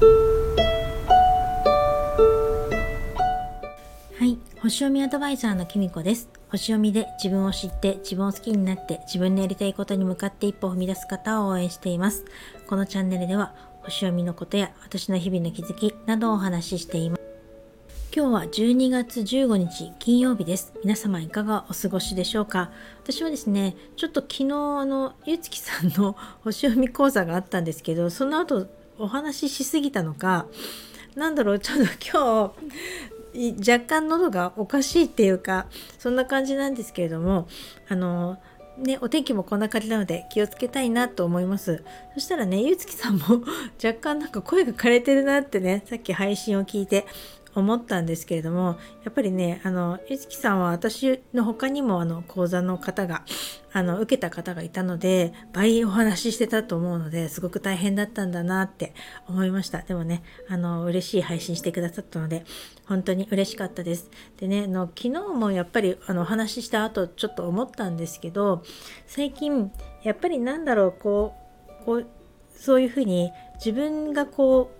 [0.00, 0.06] は
[4.24, 6.28] い星読みアドバイザーのきみこです。
[6.50, 12.24] 星読みで自分を知って自分を好きになって自分のやりたいことに向かって一歩踏み出す方を応援しています。
[12.68, 17.22] このチャンネルでは星読みのことや私の日々の気づきなどをお話ししています。
[18.14, 20.72] 今日は12月15日金曜日です。
[20.82, 22.70] 皆様いかがお過ごしでしょうか？
[23.02, 28.66] 私はですねちょっと昨日あのゆつきさんの星読み講座があったんですけどその後
[28.98, 30.46] お話ししすぎたのか
[31.14, 32.54] なんだろうちょっと今
[33.32, 35.66] 日若干喉がおかしいっていうか
[35.98, 37.48] そんな感じなんですけれども
[37.88, 38.38] あの
[38.78, 41.82] ね、お天気もこんな感じなので気をつけたいなと思います。
[42.14, 43.42] そしたらね、ゆうつきさんも
[43.82, 47.04] 若干なんか声が枯れてるなってね、さっき配信を聞いて
[47.58, 53.24] 思ったんですけれどもやっぱりねあのゆずきさんは私の他にもあの講座の方が
[53.72, 58.94] あの受けた方がいたので倍お話ししてたと思うのですごく大変だったんだなって
[59.28, 59.82] 思いました。
[59.82, 62.44] でもねあの嬉しい配信してくださったので
[62.86, 64.10] 本当に嬉しかったです。
[64.38, 68.62] でねあの昨日もやっぱりあのお話しした後ちょっと思ったんですけど
[69.06, 69.70] 最近
[70.02, 71.34] やっぱりなんだろうこ
[71.82, 72.06] うこう
[72.56, 74.78] そういうふうに自分がこう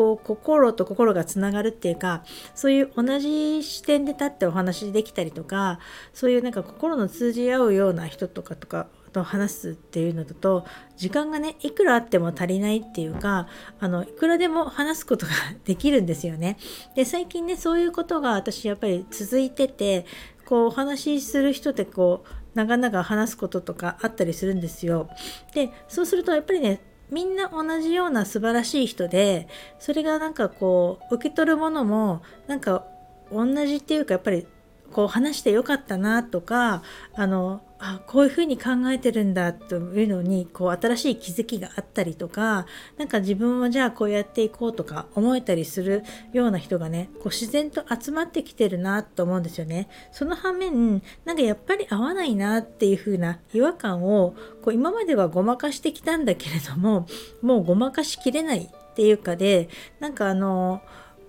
[0.00, 5.78] こう心と心がつながるっていうかそういう同じ視点で立ってお話できたりとか
[6.14, 10.64] そういうなんか心の通じ合うような人とかとかと話すっていうのだと
[10.96, 13.46] 時間がねいくらあっても足りないっていうか
[13.78, 15.32] あのいくらでも話すことが
[15.66, 16.56] できるんですよね。
[16.96, 20.06] で最近ねそういうことが私やっぱり続いてて
[20.46, 25.10] こうお話しする人ってこう長々話すこととかあったりするんですよ。
[25.52, 32.84] でそうするとやっぱりねみんな同じような素晴らしい人でそれがなんかこう受け取るものもなんか
[33.32, 34.46] 同じっていうかやっぱり
[34.92, 36.82] こう話してよかったなとか
[37.14, 42.66] あのあこういうふうに考えてるんだというのにこう新しい気づきがあったりとか
[42.98, 49.88] 何か自分はじゃあこうやっていこうとか思えたりするような人がねこう自然と集まってきてるなと思うんですよね。
[50.12, 57.06] その反面なんかやっぱり合わないなっていう風な違和感をこう今まではごまかしてきたんだけれども
[57.40, 60.82] もうごまかしきれないっていうかでなんかあの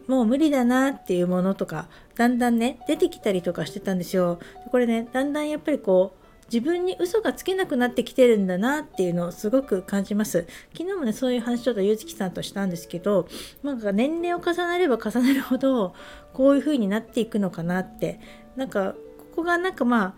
[0.07, 4.39] もう無理だなっていうものとかだんだんね出てきたりとかしてたんですよ。
[4.69, 6.20] これねだんだんやっぱりこう
[6.51, 10.47] 自分に嘘がつけなくなってきてるんだなっていうのをすごく感じます。
[10.77, 13.27] 昨日もね、そういう話ちょっとゆうつきさんとしたんですけど、
[13.63, 15.93] なんか年齢を重ねれば重ねるほど、
[16.33, 18.19] こういう風になっていくのかなって、
[18.55, 18.95] なんか、
[19.33, 20.13] ここがなんかまあ、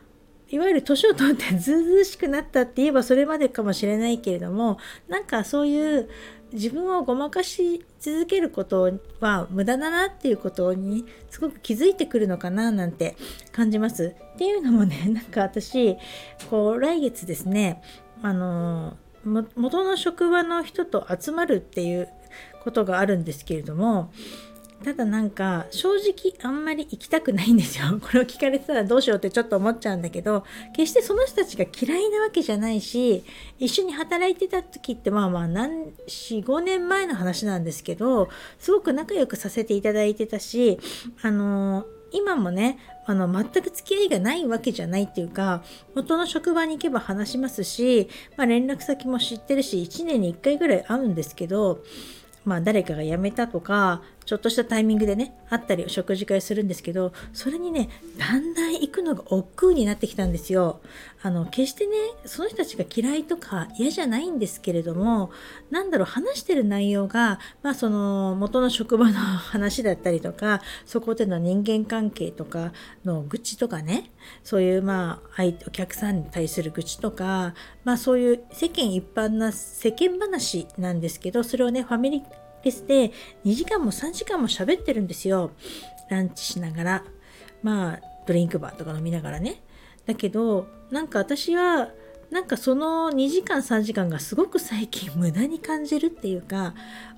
[0.50, 4.78] いわゆる年を取ってずうずうしくなったって言えばそれまでかもしれないけれども
[5.08, 6.10] なんかそういう
[6.54, 13.16] 自分をごまかし続けることは無駄だなっていうことにすごく気づいてくるのかななんて
[13.52, 14.16] 感じます。
[14.36, 15.98] っていうのもね なんか私
[16.50, 17.82] こう来月ですね
[18.22, 22.10] あの元の職場の人と集まるっていう
[22.64, 24.12] ことがあるんですけれども
[24.84, 27.86] ただなんか正直あんまり行きたくないんですよ。
[28.02, 30.44] これを聞かれてたらどうしようってちょっと思っちゃうんだけど
[30.76, 33.24] 決してその人たちが嫌いなわけじゃないし
[33.60, 38.30] 一緒に働いてた時ってまあまあ45年前の話なんですけど
[38.60, 40.80] すごく仲良くさせていただいてたし
[41.22, 45.64] あの今もねあの全く付き合いがないわけじゃないっていうか
[45.96, 48.08] 元の職場に行けば話しますし、
[48.38, 51.84] まあ、連絡先も知ってるし1年に1回ぐらい会うんですけど
[52.46, 60.82] まあ誰かが辞めたとかちょっとしたタイミングでね会ったりお食事会するんですけどそれにねだんだん行くのが億劫になってきたんですよ。
[61.26, 61.94] あの決してね
[62.26, 65.32] その人たちが嫌いとか嫌じゃないんですけれども
[65.72, 72.74] 何だろう話してる内容がまあその元の職場の話だったりとかそこでの人間関係とか
[73.06, 74.12] の愚痴とかね
[74.44, 77.54] そういうまあお客さんに対する愚痴とか
[77.86, 83.12] まあそういう世間一般な世間話なんですけどそれをねファミリーレスで
[83.46, 85.52] 2時間も3時間も喋ってるんですよ。
[86.10, 87.04] ランチしながら。
[87.62, 89.62] まあ、ドリンクバーとか飲みながらね。
[90.06, 91.90] だけど、なんか私は、
[92.30, 96.74] なんかその2時間3時間がすごく最近無駄に感じるっていうか、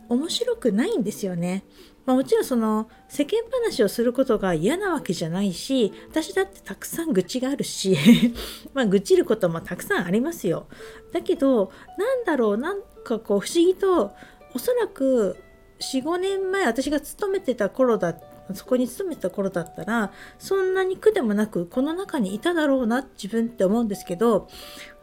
[0.09, 1.63] 面白くないんですよね。
[2.05, 7.97] まあ、もちろんその世間話をすることが嫌なわけじゃないし私だってたくさん愚痴があるし
[8.73, 10.67] ま愚痴ることもたくさんありますよ
[11.11, 14.13] だけどなんだろうなんかこう不思議と
[14.55, 15.37] おそらく
[15.79, 18.15] 45年前私が勤めてた頃だ
[18.53, 24.47] そこに勤めてた頃だったらそんなに苦でもなくこの中にいただろうな自分って思うんですけど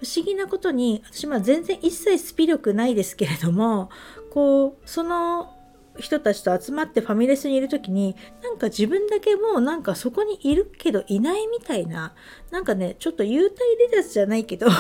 [0.01, 3.91] 不思議なことに私は全然一切スピ力ないですけれども
[4.31, 5.55] こうその
[5.99, 12.15] 人たちと集まってファミレスにいる時になんか自分だけもうなんかそこにいるけどいないみたいな
[12.51, 13.57] なんかねちょっと幽体
[13.91, 14.79] 離脱じゃないけど なん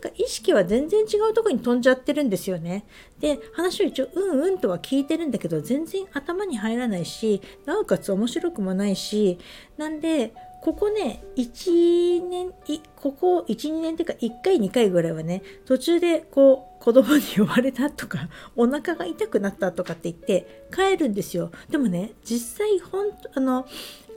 [0.00, 2.84] か意識は全然違うとこに飛んじゃってるんですよね。
[3.20, 9.38] で話を一応うんうんとは聞いてるんだけど全然頭に入らないしなおかつ面白くもないし
[9.76, 12.52] なんでここね、1年、
[12.94, 21.50] ここ1、2年っていうか1回2回ぐらいはね、途中でこう子供に呼ばれたとか、 お腹が痛くなったとかって言って帰るんですよ。
[21.68, 23.66] でもね、実際ほんと、あの、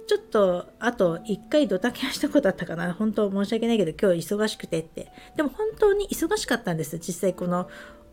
[0.05, 2.93] ちょっと、あと1回ドタキャンしたことあったかな。
[2.93, 5.11] 本当申し訳ないけど今日忙しくてって。
[5.35, 6.99] でも本当に忙しかったんです。
[6.99, 7.67] 実際この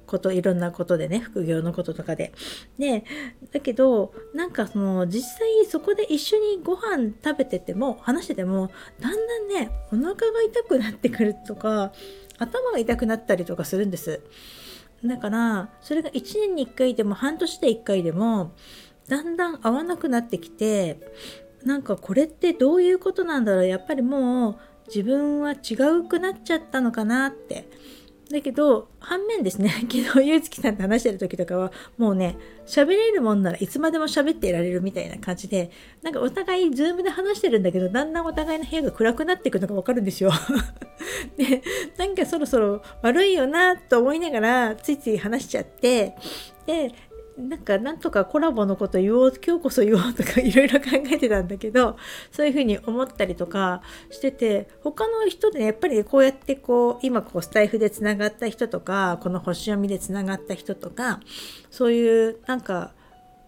[0.06, 2.32] こといろんなことでね副業のこととかで。
[2.78, 3.04] で
[3.52, 8.70] だけどなんかその実際そこで一緒にご飯食べてても話してても
[9.00, 11.92] だんだんねお腹が痛くなってくるとか
[12.38, 14.20] 頭が痛くなったりとかするんです。
[15.04, 18.52] だからそれが1年に1回でも半年で1回でも
[19.08, 21.00] だんだん合わなくなってきて
[21.64, 24.56] なんかこれってどういうことなんだろうやっぱりもう
[24.86, 27.68] 自分は違うくなっちゃったのかなって
[28.32, 32.36] だけど反面ですね 昨日ゆうつきさんと話してる時とかはもうね
[32.66, 35.70] 喋れるもんならいつまでも喋っていられるみたいな感じで
[36.02, 40.30] なんかお互い Zoom で話してるんだけどだんだんお互いの部屋が暗くなっていくのがわかるんですよ。
[41.36, 41.62] で
[41.96, 46.14] なんかそろそろ悪いよなと思いながらついつい話しちゃって
[46.66, 46.92] で
[47.38, 51.96] なんかなんとかコラボのこと言おう今日こそ言おうとかいろいろ考えてたんだけど
[52.30, 61.20] そういうふうに思ったりとかしてて他の人で、やっぱりこうやってこう今こうスタイフでつながった人とかこの星読みでつながった人とか
[61.70, 62.92] そういうなんか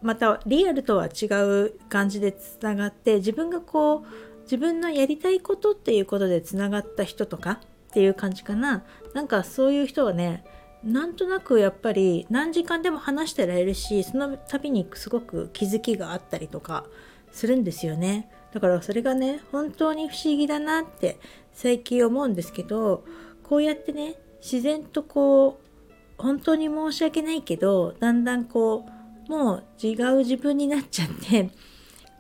[0.03, 7.59] またリアルとは違う感じでつながって自分がこう自分のやりたいことっていうことでつながった人とかっ
[7.93, 8.83] ていう感じかな。
[9.15, 10.45] なんかそういう人はね
[10.85, 16.85] なんとなくやっぱり何時間でも話してられるしその度にすごく気づきがあったりとか
[17.33, 18.31] するんですよね。
[18.53, 21.19] だからそれがね本当に不思議だなって
[21.53, 23.05] 最近思うんですけど
[23.43, 28.87] こうやってね自然とこう本当に申し訳ないけどだんだんこ
[29.29, 31.51] うもう違う自分になっちゃって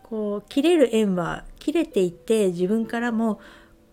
[0.03, 3.41] こう切れる縁は切れていって自分からも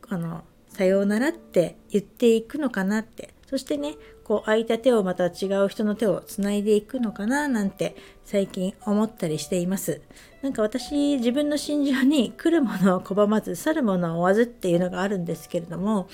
[0.07, 10.01] あのさようならって言っていくのかなってそしてねこう空いた手をまた違う人の手をつないでいくのかななんて最近思ったりしています。
[10.42, 16.07] なんか私自分の心情に来るものを拒まず去るものを追わずっていうのがあるんですけれども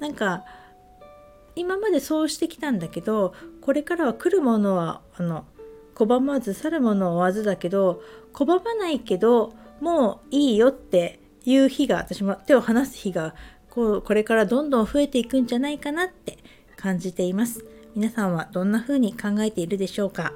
[0.00, 0.44] なんか
[1.54, 5.46] 今までそうしてきたんだけどこれからは来るものはあの
[5.94, 8.02] 拒まず去るものを追わずだけど
[8.34, 13.34] 拒まないけどもういいよっていう日が私も手を離す日が
[13.70, 16.39] こうこれからどんどん増えていくんじゃないかなって
[16.80, 17.64] 感じています。
[17.94, 20.32] 皆さんはどんな風に考えているでしょうか？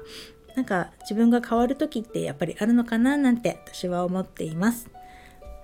[0.55, 4.89] なんか自分が変わる時ってやっぱりあるのかななんて私は思っています。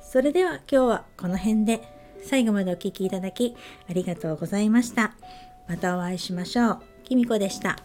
[0.02, 1.82] それでは今日はこの辺で
[2.24, 3.56] 最後までお聴きいただき
[3.90, 5.14] ありがとうございました。
[5.68, 6.80] またお会いしましょう。
[7.04, 7.78] きみこでした。